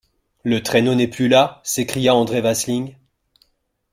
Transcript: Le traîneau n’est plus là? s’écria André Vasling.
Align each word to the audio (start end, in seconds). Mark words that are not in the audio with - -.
Le 0.43 0.63
traîneau 0.63 0.95
n’est 0.95 1.07
plus 1.07 1.27
là? 1.27 1.61
s’écria 1.63 2.15
André 2.15 2.41
Vasling. 2.41 2.95